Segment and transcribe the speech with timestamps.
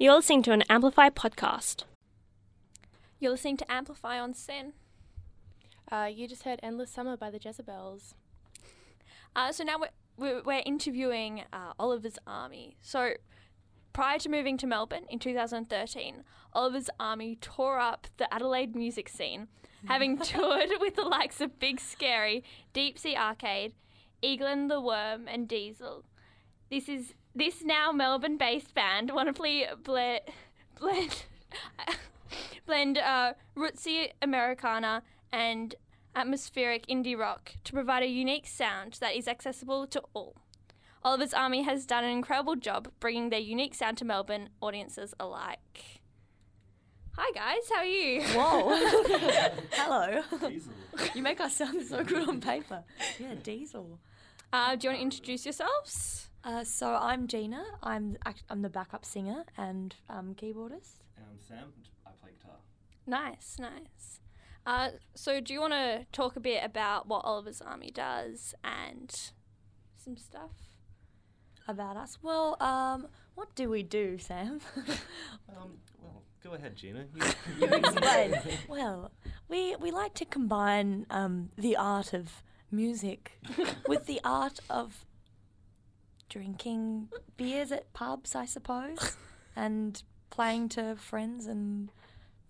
[0.00, 1.84] You're listening to an Amplify podcast.
[3.18, 4.72] You're listening to Amplify on SYN.
[5.92, 8.14] Uh, you just heard Endless Summer by the Jezabels.
[9.36, 12.78] Uh, so now we're, we're, we're interviewing uh, Oliver's Army.
[12.80, 13.10] So
[13.92, 16.24] prior to moving to Melbourne in 2013,
[16.54, 19.48] Oliver's Army tore up the Adelaide music scene,
[19.84, 22.42] having toured with the likes of Big Scary,
[22.72, 23.74] Deep Sea Arcade,
[24.22, 26.06] Eagle and the Worm, and Diesel.
[26.70, 30.20] This is this now Melbourne-based band wonderfully blend
[30.78, 31.24] blend
[32.66, 35.02] blend uh, rootsy Americana
[35.32, 35.74] and
[36.14, 40.36] atmospheric indie rock to provide a unique sound that is accessible to all.
[41.02, 46.00] Oliver's Army has done an incredible job bringing their unique sound to Melbourne audiences alike.
[47.16, 48.22] Hi guys, how are you?
[48.22, 49.50] Whoa.
[49.72, 50.22] Hello.
[50.48, 50.72] Diesel.
[51.14, 52.82] You make us sound so good on paper.
[53.18, 53.98] Yeah, Diesel.
[54.52, 56.28] Uh, do you want to introduce yourselves?
[56.42, 57.62] Uh, so I'm Gina.
[57.82, 60.98] I'm act- I'm the backup singer and um, keyboardist.
[61.16, 61.72] And I'm Sam.
[62.06, 62.56] I play guitar.
[63.06, 64.20] Nice, nice.
[64.66, 69.32] Uh, so, do you want to talk a bit about what Oliver's Army does and
[69.96, 70.50] some stuff?
[71.68, 72.18] About us.
[72.22, 74.60] Well, um, what do we do, Sam?
[75.56, 77.06] Um, well, go ahead, Gina.
[77.58, 78.34] you explain.
[78.68, 79.10] well,
[79.48, 82.42] we we like to combine um, the art of
[82.72, 83.38] music
[83.88, 85.04] with the art of
[86.28, 89.16] drinking beers at pubs, I suppose,
[89.56, 91.90] and playing to friends and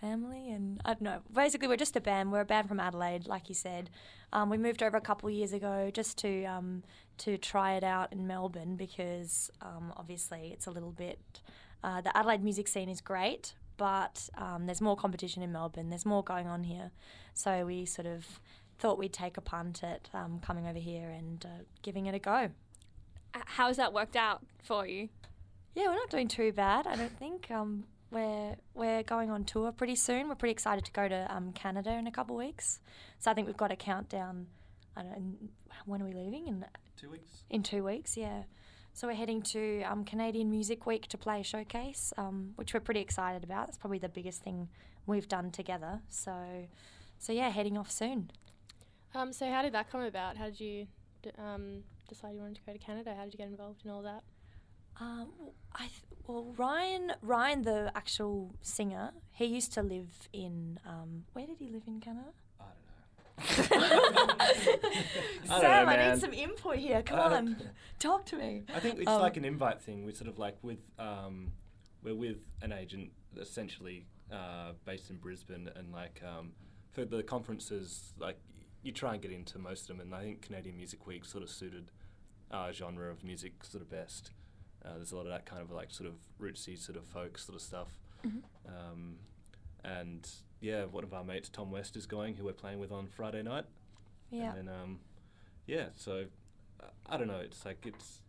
[0.00, 0.50] family.
[0.50, 1.20] And I don't know.
[1.32, 2.32] Basically, we're just a band.
[2.32, 3.90] We're a band from Adelaide, like you said.
[4.32, 6.82] Um, we moved over a couple years ago just to um,
[7.18, 11.40] to try it out in Melbourne because um, obviously it's a little bit.
[11.82, 15.90] Uh, the Adelaide music scene is great, but um, there's more competition in Melbourne.
[15.90, 16.90] There's more going on here,
[17.34, 18.40] so we sort of
[18.84, 22.18] thought we'd take a punt at um, coming over here and uh, giving it a
[22.18, 22.50] go.
[23.32, 25.08] Uh, How has that worked out for you?
[25.74, 26.86] Yeah, we're not doing too bad.
[26.86, 27.50] I don't think.
[27.50, 30.28] Um, we're we're going on tour pretty soon.
[30.28, 32.78] We're pretty excited to go to um, Canada in a couple of weeks.
[33.20, 34.48] So I think we've got a countdown.
[34.94, 35.16] I don't.
[35.18, 35.48] know,
[35.86, 36.46] When are we leaving?
[36.46, 36.64] In
[36.94, 37.30] Two weeks.
[37.48, 38.42] in two weeks, yeah.
[38.92, 42.80] So we're heading to um, Canadian Music Week to play a showcase, um, which we're
[42.80, 43.66] pretty excited about.
[43.66, 44.68] That's probably the biggest thing
[45.06, 46.02] we've done together.
[46.10, 46.34] So,
[47.18, 48.30] so yeah, heading off soon.
[49.14, 50.36] Um, so how did that come about?
[50.36, 50.86] How did you
[51.22, 53.14] d- um, decide you wanted to go to Canada?
[53.16, 54.22] How did you get involved in all that?
[55.00, 55.28] Um,
[55.74, 60.78] I th- well, Ryan, Ryan, the actual singer, he used to live in.
[60.86, 62.28] Um, where did he live in Canada?
[62.60, 62.64] I
[63.68, 65.00] don't know.
[65.60, 67.02] Sam, know, I need some input here.
[67.02, 68.62] Come I don't- on, talk to me.
[68.74, 70.04] I think it's Um, like an invite thing.
[70.04, 71.52] We're sort of like with um,
[72.02, 73.10] we're with an agent
[73.40, 76.52] essentially uh, based in Brisbane, and like um,
[76.92, 78.38] for the conferences, like
[78.84, 81.42] you try and get into most of them, and I think Canadian Music Week sort
[81.42, 81.90] of suited
[82.50, 84.30] our genre of music sort of best.
[84.84, 87.38] Uh, there's a lot of that kind of like sort of rootsy sort of folk
[87.38, 87.88] sort of stuff.
[88.68, 89.16] Um,
[89.82, 90.28] and
[90.60, 93.42] yeah, one of our mates, Tom West, is going, who we're playing with on Friday
[93.42, 93.64] night.
[94.30, 94.54] Yeah.
[94.54, 95.00] And then, um,
[95.66, 96.26] yeah, so
[96.80, 97.40] uh, I don't know.
[97.40, 98.20] It's like it's.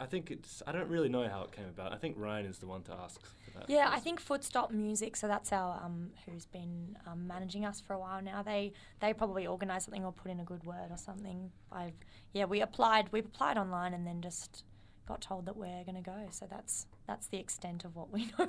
[0.00, 0.62] I think it's.
[0.66, 1.92] I don't really know how it came about.
[1.92, 3.70] I think Ryan is the one to ask for that.
[3.70, 5.16] Yeah, I think Footstomp Music.
[5.16, 8.42] So that's our um, who's been um, managing us for a while now.
[8.42, 11.50] They they probably organised something or put in a good word or something.
[11.70, 11.94] I've
[12.32, 13.12] yeah, we applied.
[13.12, 14.64] We applied online and then just
[15.06, 16.26] got told that we're going to go.
[16.30, 18.48] So that's that's the extent of what we know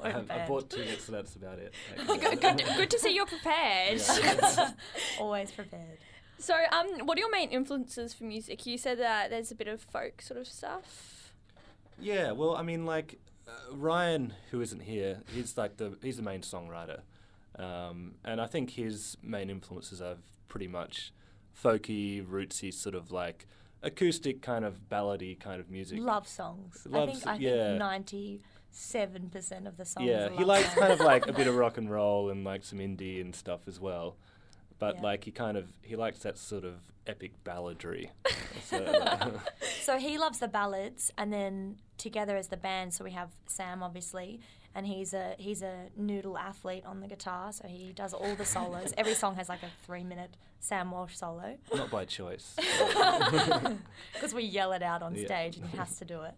[0.00, 1.74] I, I bought tickets, so that's about it.
[2.06, 4.00] good, good, good to see you're prepared.
[5.20, 5.98] Always prepared.
[6.44, 8.66] So, um, what are your main influences for music?
[8.66, 11.32] You said that there's a bit of folk sort of stuff.
[11.98, 13.18] Yeah, well, I mean, like
[13.48, 17.00] uh, Ryan, who isn't here, he's like the he's the main songwriter,
[17.58, 20.16] um, and I think his main influences are
[20.48, 21.14] pretty much
[21.58, 23.46] folky, rootsy, sort of like
[23.82, 25.98] acoustic kind of ballady kind of music.
[25.98, 26.86] Love songs.
[26.92, 27.68] I think so- I yeah.
[27.68, 30.06] think ninety seven percent of the songs.
[30.06, 30.78] yeah, he likes songs.
[30.78, 33.66] kind of like a bit of rock and roll and like some indie and stuff
[33.66, 34.16] as well.
[34.78, 35.02] But Yeah.
[35.02, 36.74] like he kind of he likes that sort of
[37.06, 38.10] epic balladry.
[38.64, 39.40] so,
[39.82, 43.82] So he loves the ballads, and then together as the band, so we have Sam
[43.82, 44.40] obviously,
[44.74, 48.44] and he's a he's a noodle athlete on the guitar, so he does all the
[48.44, 48.92] solos.
[48.98, 52.56] Every song has like a three minute Sam Walsh solo not by choice.
[54.14, 55.26] because we yell it out on Yeah.
[55.26, 56.34] stage, and he has to do it.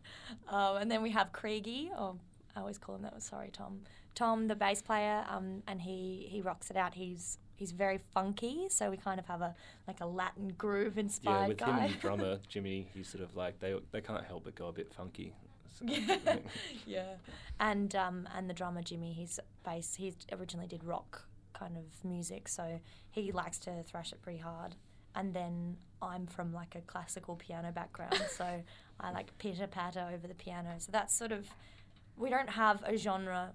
[0.49, 2.16] Um, and then we have Craigie, or
[2.55, 3.22] I always call him that.
[3.22, 3.81] Sorry, Tom.
[4.16, 6.94] Tom, the bass player, um, and he he rocks it out.
[6.94, 9.54] He's he's very funky, so we kind of have a
[9.86, 11.66] like a Latin groove inspired yeah, with guy.
[11.66, 14.66] him and the drummer Jimmy, he's sort of like they they can't help but go
[14.68, 15.32] a bit funky.
[15.82, 16.38] Yeah,
[16.86, 17.14] yeah.
[17.60, 19.94] And um, and the drummer Jimmy, he's bass.
[19.94, 22.80] He originally did rock kind of music, so
[23.10, 24.74] he likes to thrash it pretty hard.
[25.14, 28.62] and then I'm from like a classical piano background, so
[29.00, 30.74] I like pitter patter over the piano.
[30.78, 31.46] So that's sort of
[32.16, 33.52] we don't have a genre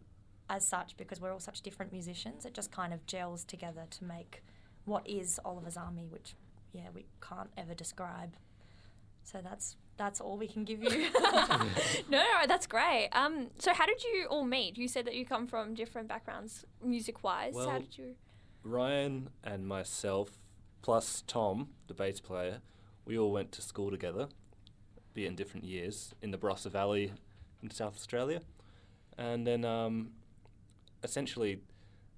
[0.51, 2.45] as such because we're all such different musicians.
[2.45, 4.43] It just kind of gels together to make
[4.83, 6.35] what is Oliver's Army, which
[6.73, 8.35] yeah we can't ever describe.
[9.23, 11.07] So that's that's all we can give you.
[12.09, 13.09] no, that's great.
[13.13, 14.77] Um, so how did you all meet?
[14.77, 17.55] You said that you come from different backgrounds, music wise.
[17.55, 18.15] how did you?
[18.63, 20.31] Ryan and myself,
[20.81, 22.59] plus Tom, the bass player,
[23.05, 24.27] we all went to school together,
[25.13, 27.13] be in different years, in the Barossa Valley
[27.63, 28.41] in South Australia.
[29.17, 30.11] And then um,
[31.03, 31.59] essentially,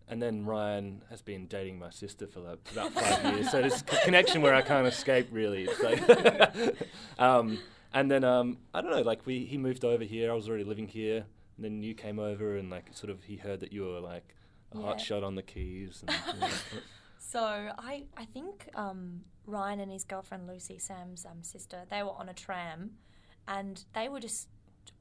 [0.08, 3.52] and then Ryan has been dating my sister for like about five years.
[3.52, 5.68] So there's a connection where I can't escape, really.
[5.70, 6.76] It's like
[7.20, 7.60] um,
[7.94, 10.64] and then, um, I don't know, like we, he moved over here, I was already
[10.64, 11.26] living here.
[11.56, 14.36] And then you came over and like sort of he heard that you were like
[14.74, 16.04] a hot shot on the keys.
[16.08, 16.48] And, you know,
[17.34, 22.12] So I, I think um, Ryan and his girlfriend Lucy, Sam's um, sister, they were
[22.12, 22.92] on a tram,
[23.48, 24.50] and they were just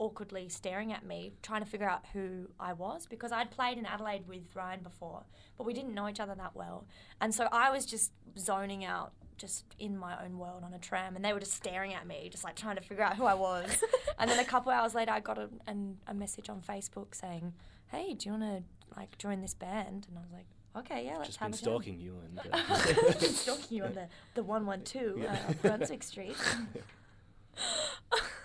[0.03, 3.87] awkwardly staring at me, trying to figure out who I was because I'd played in
[3.87, 5.23] Adelaide with Ryan before,
[5.57, 6.87] but we didn't know each other that well,
[7.21, 9.13] and so I was just zoning out.
[9.39, 12.29] Just in my own world on a tram, and they were just staring at me,
[12.31, 13.83] just like trying to figure out who I was.
[14.19, 17.53] and then a couple hours later, I got a, an, a message on Facebook saying,
[17.91, 18.63] "Hey, do you want to
[18.97, 20.47] like join this band?" And I was like,
[20.77, 23.95] "Okay, yeah, let's just have been a jam." stalking you and uh, stalking you on
[23.95, 26.37] the, the 112 uh, Brunswick Street.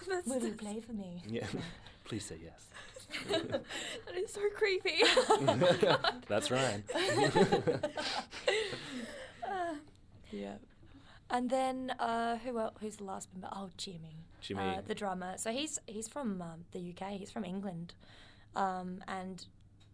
[0.07, 1.21] That's, Will you play for me?
[1.27, 1.45] yeah.
[2.05, 2.67] Please say yes.
[3.29, 5.01] that is so creepy.
[6.27, 6.83] That's Ryan.
[10.31, 10.55] Yeah.
[11.29, 13.49] And then uh, who else, who's the last member?
[13.51, 14.25] Oh, Jimmy.
[14.39, 14.61] Jimmy.
[14.61, 15.33] Uh, the drummer.
[15.37, 17.11] So he's he's from um, the UK.
[17.11, 17.93] He's from England,
[18.55, 19.45] um, and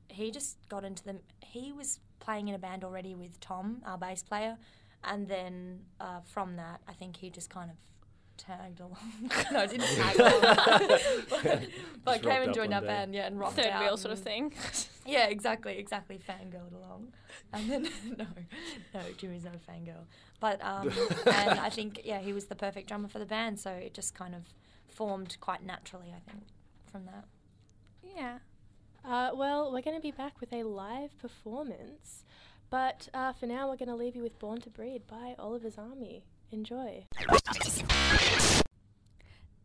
[0.09, 1.19] he just got into them.
[1.42, 4.57] He was playing in a band already with Tom, our bass player,
[5.04, 7.77] and then uh, from that, I think he just kind of
[8.38, 8.97] tagged along.
[9.51, 10.41] no, I didn't tag along,
[11.30, 11.68] but,
[12.03, 12.88] but came and joined one our day.
[12.88, 13.13] band.
[13.13, 14.53] Yeah, and rocked Third out wheel sort of thing.
[15.06, 16.18] Yeah, exactly, exactly.
[16.18, 17.12] Fangirled along,
[17.51, 18.25] and then no,
[18.94, 20.06] no, Jimmy's not a fangirl.
[20.39, 20.89] But um,
[21.25, 24.15] and I think yeah, he was the perfect drummer for the band, so it just
[24.15, 24.44] kind of
[24.88, 26.13] formed quite naturally.
[26.15, 26.44] I think
[26.89, 27.25] from that.
[28.15, 28.38] yeah.
[29.06, 32.24] Uh, well, we're going to be back with a live performance,
[32.73, 35.77] but uh, for now, we're going to leave you with Born to Breed by Oliver's
[35.77, 36.23] Army.
[36.51, 37.05] Enjoy.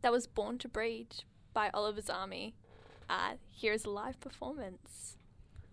[0.02, 1.24] That was Born to Breed
[1.54, 2.54] by Oliver's Army.
[3.08, 5.16] Uh, here's a live performance.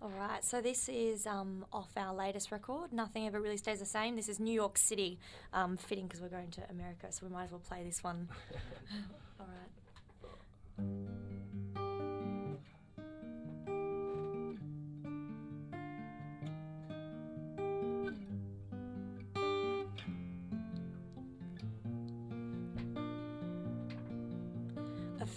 [0.02, 2.94] All right, so this is um, off our latest record.
[2.94, 4.16] Nothing ever really stays the same.
[4.16, 5.20] This is New York City,
[5.52, 8.30] um, fitting because we're going to America, so we might as well play this one.
[9.42, 9.48] All
[10.80, 11.35] right.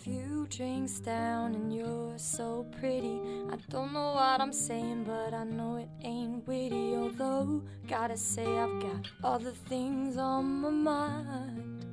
[0.08, 3.20] Few drinks down and you're so pretty.
[3.52, 6.94] I don't know what I'm saying, but I know it ain't witty.
[6.94, 11.84] Although, gotta say, I've got other things on my mind.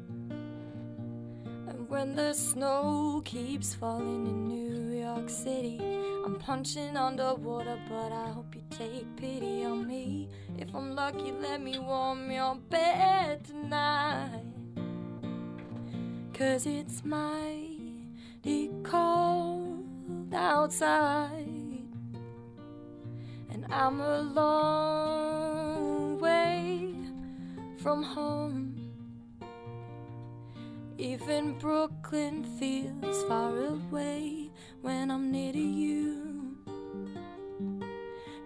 [1.67, 5.77] And when the snow keeps falling in New York City,
[6.25, 10.29] I'm punching underwater, but I hope you take pity on me.
[10.57, 14.45] If I'm lucky, let me warm your bed tonight.
[16.33, 17.03] Cause it's
[18.45, 21.47] mighty cold outside.
[23.49, 26.93] And I'm a long way
[27.77, 28.73] from home.
[30.97, 36.57] Even Brooklyn feels far away when I'm near to you.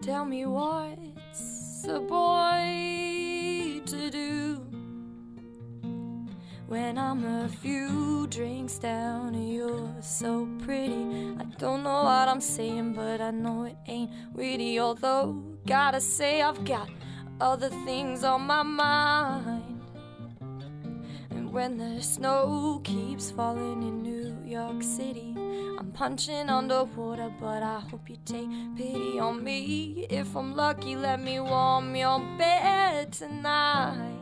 [0.01, 3.08] Tell me what's a boy
[6.69, 11.33] When I'm a few drinks down you're so pretty.
[11.39, 14.79] I don't know what I'm saying, but I know it ain't witty.
[14.79, 15.33] Although,
[15.65, 16.88] gotta say, I've got
[17.41, 19.81] other things on my mind.
[21.31, 25.33] And when the snow keeps falling in New York City,
[25.79, 28.47] I'm punching underwater, but I hope you take
[28.77, 30.05] pity on me.
[30.07, 34.18] If I'm lucky, let me warm your bed tonight.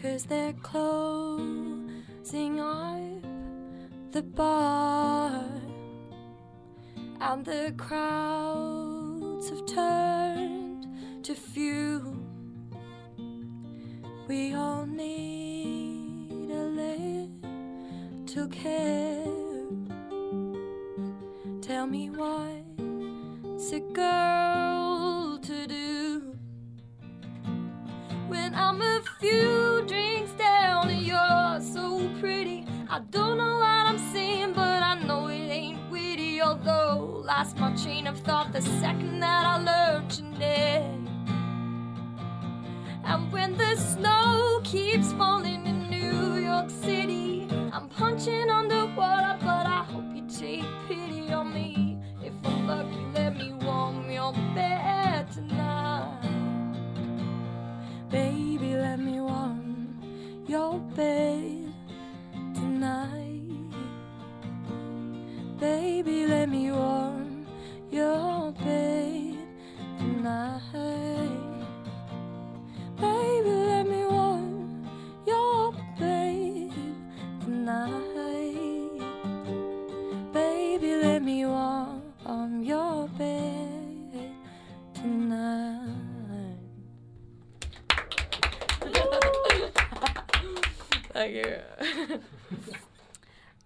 [0.00, 3.24] Cause they're closing up
[4.12, 5.44] the bar.
[7.20, 10.86] And the crowds have turned
[11.24, 12.16] to few
[14.28, 19.26] We all need a little care.
[21.60, 22.62] Tell me why
[23.44, 24.77] it's a girl
[28.58, 32.66] I'm a few drinks down and you're so pretty.
[32.90, 36.42] I don't know what I'm saying, but I know it ain't witty.
[36.42, 41.08] Although lost my train of thought the second that I learned your name.
[43.04, 47.07] And when the snow keeps falling in New York City,
[91.18, 92.20] Thank you.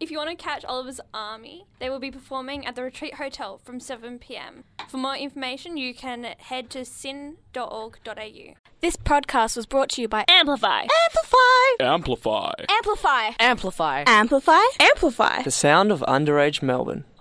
[0.00, 3.60] If you want to catch Oliver's Army, they will be performing at the Retreat Hotel
[3.62, 4.64] from 7 pm.
[4.88, 8.54] For more information, you can head to syn.org.au.
[8.80, 10.86] This podcast was brought to you by Amplify.
[11.06, 11.38] Amplify.
[11.78, 12.52] Amplify.
[12.68, 13.30] Amplify.
[13.38, 14.04] Amplify.
[14.08, 14.62] Amplify.
[14.80, 15.42] Amplify.
[15.42, 17.04] The sound of underage Melbourne.